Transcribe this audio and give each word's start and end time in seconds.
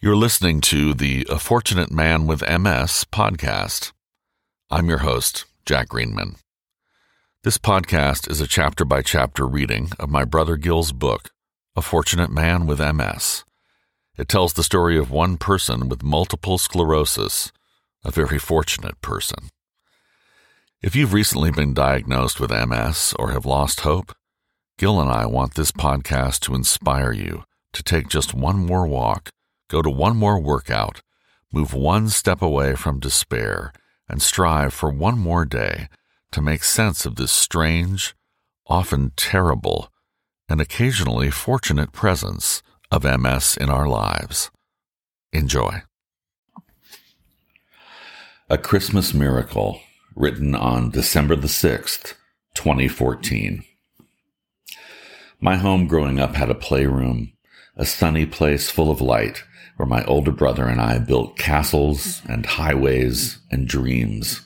You're 0.00 0.14
listening 0.14 0.60
to 0.60 0.94
the 0.94 1.26
A 1.28 1.40
Fortunate 1.40 1.90
Man 1.90 2.28
with 2.28 2.48
MS 2.48 3.04
podcast. 3.10 3.90
I'm 4.70 4.88
your 4.88 4.98
host, 4.98 5.44
Jack 5.66 5.88
Greenman. 5.88 6.36
This 7.42 7.58
podcast 7.58 8.30
is 8.30 8.40
a 8.40 8.46
chapter 8.46 8.84
by 8.84 9.02
chapter 9.02 9.44
reading 9.44 9.90
of 9.98 10.08
my 10.08 10.24
brother 10.24 10.56
Gil's 10.56 10.92
book, 10.92 11.30
A 11.74 11.82
Fortunate 11.82 12.30
Man 12.30 12.64
with 12.64 12.78
MS. 12.78 13.42
It 14.16 14.28
tells 14.28 14.52
the 14.52 14.62
story 14.62 14.96
of 14.96 15.10
one 15.10 15.36
person 15.36 15.88
with 15.88 16.04
multiple 16.04 16.58
sclerosis, 16.58 17.50
a 18.04 18.12
very 18.12 18.38
fortunate 18.38 19.00
person. 19.00 19.48
If 20.80 20.94
you've 20.94 21.12
recently 21.12 21.50
been 21.50 21.74
diagnosed 21.74 22.38
with 22.38 22.52
MS 22.52 23.14
or 23.18 23.32
have 23.32 23.44
lost 23.44 23.80
hope, 23.80 24.14
Gil 24.78 25.00
and 25.00 25.10
I 25.10 25.26
want 25.26 25.54
this 25.54 25.72
podcast 25.72 26.38
to 26.42 26.54
inspire 26.54 27.10
you 27.10 27.42
to 27.72 27.82
take 27.82 28.06
just 28.06 28.32
one 28.32 28.64
more 28.64 28.86
walk 28.86 29.30
Go 29.68 29.82
to 29.82 29.90
one 29.90 30.16
more 30.16 30.40
workout, 30.40 31.02
move 31.52 31.74
one 31.74 32.08
step 32.08 32.40
away 32.40 32.74
from 32.74 33.00
despair, 33.00 33.72
and 34.08 34.22
strive 34.22 34.72
for 34.72 34.90
one 34.90 35.18
more 35.18 35.44
day 35.44 35.88
to 36.32 36.40
make 36.40 36.64
sense 36.64 37.04
of 37.04 37.16
this 37.16 37.32
strange, 37.32 38.14
often 38.66 39.12
terrible, 39.16 39.92
and 40.48 40.60
occasionally 40.60 41.30
fortunate 41.30 41.92
presence 41.92 42.62
of 42.90 43.04
MS 43.04 43.58
in 43.58 43.68
our 43.68 43.86
lives. 43.86 44.50
Enjoy. 45.32 45.82
A 48.48 48.56
Christmas 48.56 49.12
Miracle, 49.12 49.82
written 50.14 50.54
on 50.54 50.90
December 50.90 51.36
the 51.36 51.48
6th, 51.48 52.14
2014. 52.54 53.62
My 55.38 55.56
home 55.56 55.86
growing 55.86 56.18
up 56.18 56.34
had 56.34 56.48
a 56.48 56.54
playroom, 56.54 57.34
a 57.76 57.84
sunny 57.84 58.24
place 58.24 58.70
full 58.70 58.90
of 58.90 59.02
light 59.02 59.44
where 59.78 59.86
my 59.86 60.04
older 60.04 60.32
brother 60.32 60.66
and 60.66 60.80
I 60.80 60.98
built 60.98 61.38
castles 61.38 62.20
and 62.28 62.44
highways 62.44 63.38
and 63.48 63.66
dreams. 63.66 64.42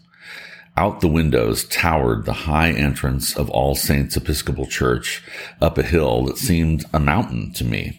Out 0.77 1.00
the 1.00 1.08
windows 1.08 1.64
towered 1.64 2.27
the 2.27 2.33
high 2.33 2.70
entrance 2.70 3.34
of 3.34 3.48
All 3.48 3.75
Saints 3.75 4.14
Episcopal 4.14 4.66
Church 4.66 5.22
up 5.60 5.78
a 5.78 5.83
hill 5.83 6.27
that 6.27 6.36
seemed 6.36 6.84
a 6.92 7.00
mountain 7.00 7.50
to 7.55 7.64
me. 7.64 7.98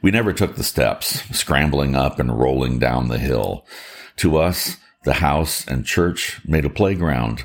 We 0.00 0.10
never 0.10 0.32
took 0.32 0.56
the 0.56 0.64
steps, 0.64 1.22
scrambling 1.36 1.94
up 1.94 2.18
and 2.18 2.38
rolling 2.38 2.78
down 2.78 3.08
the 3.08 3.18
hill. 3.18 3.66
To 4.16 4.38
us, 4.38 4.78
the 5.04 5.14
house 5.14 5.66
and 5.66 5.84
church 5.84 6.40
made 6.46 6.64
a 6.64 6.70
playground. 6.70 7.44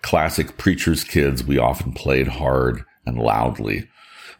Classic 0.00 0.56
preacher's 0.56 1.04
kids, 1.04 1.44
we 1.44 1.58
often 1.58 1.92
played 1.92 2.28
hard 2.28 2.84
and 3.04 3.18
loudly 3.18 3.88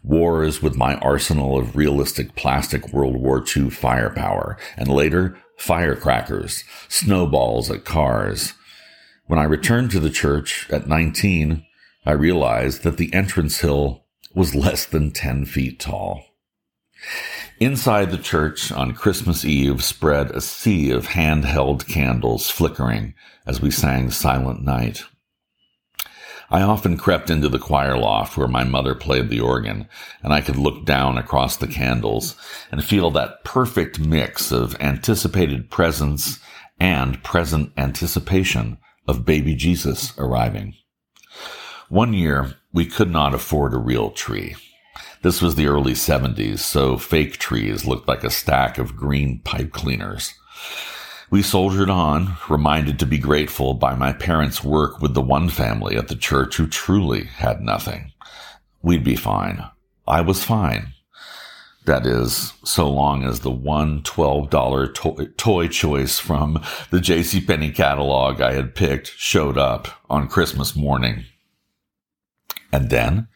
wars 0.09 0.63
with 0.63 0.75
my 0.75 0.97
arsenal 0.97 1.59
of 1.59 1.77
realistic 1.77 2.35
plastic 2.35 2.93
World 2.93 3.17
War 3.17 3.45
II 3.57 3.71
firepower, 3.71 4.57
and 4.77 4.89
later, 4.89 5.39
firecrackers, 5.57 6.65
snowballs 6.89 7.71
at 7.71 7.85
cars. 7.85 8.55
When 9.27 9.39
I 9.39 9.45
returned 9.45 9.91
to 9.93 10.01
the 10.01 10.11
church 10.11 10.69
at 10.71 10.89
19, 10.89 11.65
I 12.07 12.13
realized 12.13 12.83
that 12.85 12.97
the 12.97 13.13
entrance 13.13 13.61
hill 13.61 14.07
was 14.35 14.55
less 14.55 14.87
than 14.87 15.11
10 15.11 15.45
feet 15.45 15.79
tall. 15.79 16.25
Inside 17.61 18.11
the 18.11 18.19
church 18.19 18.73
on 18.73 18.93
Christmas 18.93 19.45
Eve 19.45 19.85
spread 19.85 20.31
a 20.31 20.41
sea 20.41 20.91
of 20.91 21.09
handheld 21.09 21.87
candles 21.87 22.51
flickering 22.51 23.15
as 23.47 23.61
we 23.61 23.71
sang 23.71 24.11
Silent 24.11 24.63
Night. 24.63 25.03
I 26.51 26.63
often 26.63 26.97
crept 26.97 27.29
into 27.29 27.49
the 27.49 27.59
choir 27.59 27.99
loft 27.99 28.37
where 28.37 28.49
my 28.49 28.65
mother 28.65 28.95
played 28.95 29.29
the 29.29 29.41
organ, 29.41 29.87
and 30.23 30.33
I 30.33 30.41
could 30.41 30.57
look 30.57 30.87
down 30.87 31.19
across 31.19 31.57
the 31.57 31.67
candles 31.67 32.37
and 32.73 32.83
feel 32.83 33.11
that 33.11 33.45
perfect 33.45 33.99
mix 33.99 34.51
of 34.51 34.81
anticipated 34.81 35.71
presence 35.71 36.39
and 36.81 37.23
present 37.23 37.73
anticipation 37.77 38.79
of 39.07 39.27
baby 39.27 39.55
Jesus 39.55 40.17
arriving. 40.17 40.75
One 41.91 42.15
year, 42.15 42.55
we 42.73 42.87
could 42.87 43.11
not 43.11 43.35
afford 43.35 43.75
a 43.75 43.79
real 43.79 44.11
tree. 44.11 44.57
This 45.23 45.43
was 45.43 45.55
the 45.55 45.67
early 45.67 45.95
70s, 45.95 46.61
so 46.61 46.97
fake 46.97 47.39
trees 47.39 47.85
looked 47.85 48.07
like 48.09 48.25
a 48.25 48.31
stack 48.31 48.79
of 48.79 48.97
green 48.97 49.41
pipe 49.41 49.73
cleaners. 49.73 50.33
We 51.31 51.43
soldiered 51.43 51.91
on, 51.91 52.37
reminded 52.49 52.99
to 52.99 53.07
be 53.07 53.19
grateful 53.19 53.75
by 53.75 53.95
my 53.95 54.13
parents' 54.13 54.65
work 54.65 55.03
with 55.03 55.13
the 55.13 55.21
one 55.21 55.51
family 55.51 55.97
at 55.97 56.09
the 56.09 56.17
church 56.17 56.57
who 56.57 56.67
truly 56.67 57.25
had 57.25 57.61
nothing. 57.61 58.13
We'd 58.83 59.05
be 59.05 59.17
fine. 59.17 59.63
I 60.07 60.23
was 60.23 60.43
fine. 60.43 60.95
That 61.85 62.07
is, 62.07 62.55
so 62.65 62.91
long 62.91 63.25
as 63.25 63.41
the 63.41 63.51
one 63.51 64.03
$12 64.03 64.95
to- 64.95 65.27
toy 65.37 65.69
choice 65.69 66.19
from 66.19 66.63
the 66.91 66.99
JCPenney 66.99 67.75
catalog 67.75 68.41
I 68.41 68.53
had 68.53 68.75
picked 68.75 69.13
showed 69.17 69.59
up 69.59 69.89
on 70.09 70.29
Christmas 70.29 70.75
morning. 70.75 71.25
And 72.73 72.89
then 72.89 73.29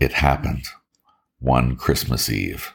it 0.00 0.12
happened. 0.14 0.66
One 1.38 1.76
Christmas 1.76 2.28
Eve. 2.28 2.74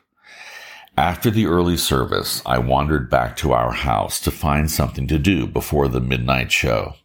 After 1.00 1.32
the 1.32 1.46
early 1.46 1.78
service, 1.78 2.42
I 2.46 2.58
wandered 2.58 3.10
back 3.10 3.38
to 3.38 3.54
our 3.54 3.72
house 3.72 4.20
to 4.20 4.32
find 4.32 4.70
something 4.70 5.08
to 5.08 5.18
do 5.18 5.48
before 5.48 5.88
the 5.88 6.02
midnight 6.02 6.52
show. 6.52 6.96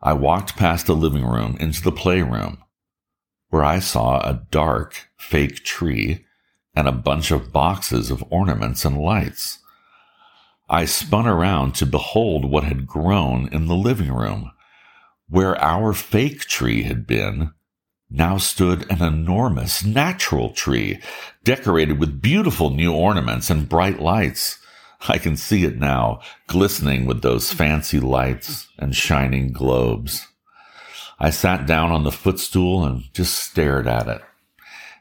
I 0.00 0.12
walked 0.12 0.56
past 0.56 0.86
the 0.86 0.94
living 0.94 1.26
room 1.26 1.56
into 1.58 1.82
the 1.82 1.90
playroom, 1.90 2.62
where 3.48 3.64
I 3.64 3.80
saw 3.80 4.20
a 4.20 4.46
dark, 4.52 5.08
fake 5.18 5.64
tree 5.64 6.24
and 6.76 6.86
a 6.86 6.92
bunch 6.92 7.32
of 7.32 7.52
boxes 7.52 8.08
of 8.12 8.22
ornaments 8.30 8.84
and 8.84 8.96
lights. 8.96 9.58
I 10.70 10.84
spun 10.84 11.26
around 11.26 11.74
to 11.74 11.86
behold 11.86 12.44
what 12.44 12.62
had 12.62 12.86
grown 12.86 13.48
in 13.48 13.66
the 13.66 13.74
living 13.74 14.12
room. 14.12 14.52
Where 15.28 15.60
our 15.60 15.92
fake 15.92 16.42
tree 16.42 16.84
had 16.84 17.08
been, 17.08 17.50
now 18.12 18.36
stood 18.36 18.90
an 18.90 19.02
enormous 19.02 19.84
natural 19.84 20.50
tree, 20.50 21.00
decorated 21.44 21.98
with 21.98 22.20
beautiful 22.20 22.70
new 22.70 22.92
ornaments 22.92 23.48
and 23.48 23.68
bright 23.68 24.00
lights. 24.00 24.58
I 25.08 25.18
can 25.18 25.36
see 25.36 25.64
it 25.64 25.78
now, 25.78 26.20
glistening 26.46 27.06
with 27.06 27.22
those 27.22 27.52
fancy 27.52 27.98
lights 27.98 28.68
and 28.78 28.94
shining 28.94 29.50
globes. 29.52 30.26
I 31.18 31.30
sat 31.30 31.66
down 31.66 31.90
on 31.90 32.04
the 32.04 32.12
footstool 32.12 32.84
and 32.84 33.04
just 33.14 33.34
stared 33.34 33.86
at 33.86 34.08
it. 34.08 34.22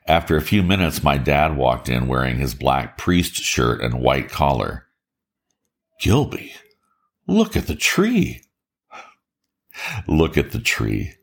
After 0.08 0.38
a 0.38 0.42
few 0.42 0.64
minutes, 0.64 1.04
my 1.04 1.18
dad 1.18 1.58
walked 1.58 1.90
in 1.90 2.08
wearing 2.08 2.38
his 2.38 2.56
black 2.56 2.98
priest 2.98 3.36
shirt 3.36 3.82
and 3.82 4.02
white 4.02 4.30
collar. 4.30 4.88
Gilby, 6.00 6.54
look 7.28 7.56
at 7.56 7.68
the 7.68 7.76
tree. 7.76 8.42
look 10.08 10.38
at 10.38 10.52
the 10.52 10.60
tree 10.60 11.14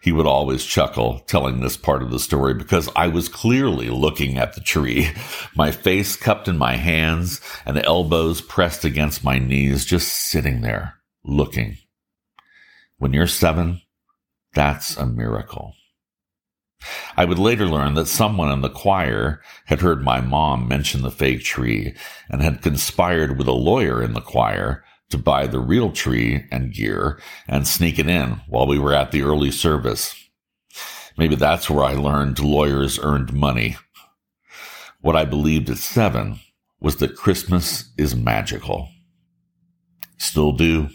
he 0.00 0.12
would 0.12 0.26
always 0.26 0.64
chuckle 0.64 1.20
telling 1.20 1.60
this 1.60 1.76
part 1.76 2.02
of 2.02 2.10
the 2.10 2.18
story 2.18 2.54
because 2.54 2.88
I 2.94 3.08
was 3.08 3.28
clearly 3.28 3.90
looking 3.90 4.38
at 4.38 4.54
the 4.54 4.60
tree, 4.60 5.10
my 5.56 5.70
face 5.70 6.16
cupped 6.16 6.48
in 6.48 6.58
my 6.58 6.76
hands 6.76 7.40
and 7.66 7.76
the 7.76 7.84
elbows 7.84 8.40
pressed 8.40 8.84
against 8.84 9.24
my 9.24 9.38
knees, 9.38 9.84
just 9.84 10.08
sitting 10.08 10.60
there 10.60 10.94
looking. 11.24 11.78
When 12.98 13.12
you're 13.12 13.26
seven, 13.26 13.82
that's 14.54 14.96
a 14.96 15.06
miracle. 15.06 15.74
I 17.16 17.24
would 17.24 17.38
later 17.38 17.66
learn 17.66 17.94
that 17.94 18.06
someone 18.06 18.50
in 18.52 18.60
the 18.60 18.70
choir 18.70 19.42
had 19.66 19.80
heard 19.80 20.02
my 20.02 20.20
mom 20.20 20.68
mention 20.68 21.02
the 21.02 21.10
fake 21.10 21.42
tree 21.42 21.94
and 22.30 22.40
had 22.40 22.62
conspired 22.62 23.36
with 23.36 23.48
a 23.48 23.52
lawyer 23.52 24.02
in 24.02 24.14
the 24.14 24.20
choir 24.20 24.84
to 25.10 25.18
buy 25.18 25.46
the 25.46 25.60
real 25.60 25.90
tree 25.90 26.44
and 26.50 26.72
gear 26.72 27.20
and 27.46 27.66
sneak 27.66 27.98
it 27.98 28.08
in 28.08 28.40
while 28.48 28.66
we 28.66 28.78
were 28.78 28.94
at 28.94 29.10
the 29.10 29.22
early 29.22 29.50
service. 29.50 30.14
Maybe 31.16 31.34
that's 31.34 31.68
where 31.68 31.84
I 31.84 31.94
learned 31.94 32.38
lawyers 32.38 32.98
earned 33.02 33.32
money. 33.32 33.76
What 35.00 35.16
I 35.16 35.24
believed 35.24 35.70
at 35.70 35.78
seven 35.78 36.40
was 36.80 36.96
that 36.96 37.16
Christmas 37.16 37.90
is 37.96 38.14
magical. 38.14 38.88
Still 40.18 40.52
do 40.52 40.88